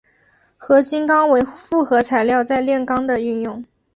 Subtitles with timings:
[0.57, 3.63] 合金钢为复合材料在炼钢的运用。